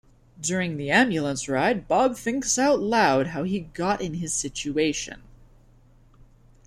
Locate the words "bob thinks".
1.87-2.57